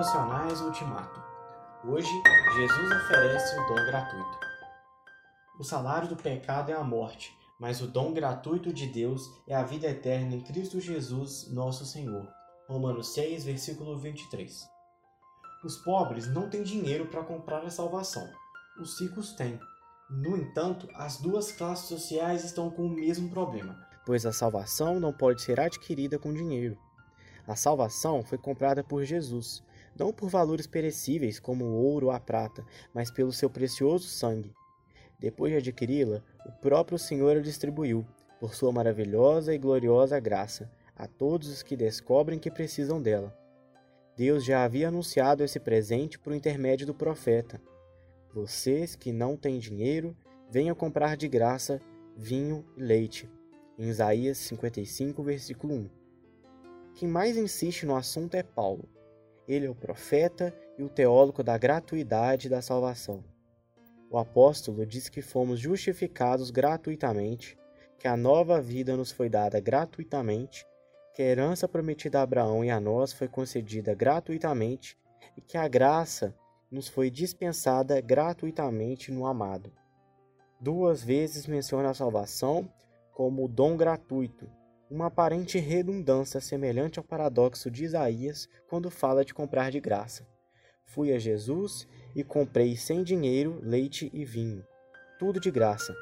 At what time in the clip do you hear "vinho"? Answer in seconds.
52.16-52.64, 94.24-94.64